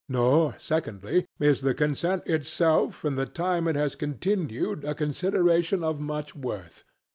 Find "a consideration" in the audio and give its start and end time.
4.83-5.83